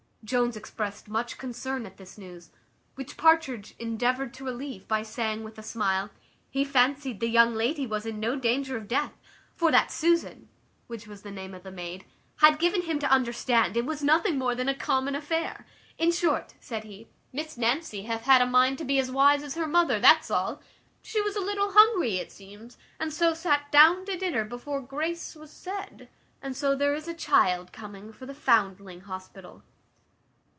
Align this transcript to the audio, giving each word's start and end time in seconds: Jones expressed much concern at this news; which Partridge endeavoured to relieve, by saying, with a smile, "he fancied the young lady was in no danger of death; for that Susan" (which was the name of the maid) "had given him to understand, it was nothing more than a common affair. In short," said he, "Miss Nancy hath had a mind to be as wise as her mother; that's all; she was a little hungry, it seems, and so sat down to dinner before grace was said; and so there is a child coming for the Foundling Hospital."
Jones 0.23 0.55
expressed 0.55 1.07
much 1.09 1.39
concern 1.39 1.87
at 1.87 1.97
this 1.97 2.15
news; 2.15 2.51
which 2.93 3.17
Partridge 3.17 3.73
endeavoured 3.79 4.35
to 4.35 4.45
relieve, 4.45 4.87
by 4.87 5.01
saying, 5.01 5.43
with 5.43 5.57
a 5.57 5.63
smile, 5.63 6.11
"he 6.47 6.63
fancied 6.63 7.19
the 7.19 7.27
young 7.27 7.55
lady 7.55 7.87
was 7.87 8.05
in 8.05 8.19
no 8.19 8.35
danger 8.35 8.77
of 8.77 8.87
death; 8.87 9.13
for 9.55 9.71
that 9.71 9.91
Susan" 9.91 10.47
(which 10.85 11.07
was 11.07 11.23
the 11.23 11.31
name 11.31 11.55
of 11.55 11.63
the 11.63 11.71
maid) 11.71 12.05
"had 12.37 12.59
given 12.59 12.83
him 12.83 12.99
to 12.99 13.09
understand, 13.09 13.75
it 13.75 13.83
was 13.87 14.03
nothing 14.03 14.37
more 14.37 14.53
than 14.53 14.69
a 14.69 14.75
common 14.75 15.15
affair. 15.15 15.65
In 15.97 16.11
short," 16.11 16.53
said 16.59 16.83
he, 16.83 17.07
"Miss 17.33 17.57
Nancy 17.57 18.03
hath 18.03 18.21
had 18.25 18.43
a 18.43 18.45
mind 18.45 18.77
to 18.77 18.85
be 18.85 18.99
as 18.99 19.09
wise 19.09 19.41
as 19.41 19.55
her 19.55 19.67
mother; 19.67 19.99
that's 19.99 20.29
all; 20.29 20.61
she 21.01 21.19
was 21.19 21.35
a 21.35 21.41
little 21.41 21.71
hungry, 21.73 22.17
it 22.17 22.31
seems, 22.31 22.77
and 22.99 23.11
so 23.11 23.33
sat 23.33 23.71
down 23.71 24.05
to 24.05 24.15
dinner 24.17 24.45
before 24.45 24.81
grace 24.81 25.33
was 25.35 25.49
said; 25.51 26.07
and 26.43 26.55
so 26.55 26.75
there 26.75 26.93
is 26.93 27.07
a 27.07 27.13
child 27.15 27.73
coming 27.73 28.13
for 28.13 28.27
the 28.27 28.35
Foundling 28.35 29.01
Hospital." 29.01 29.63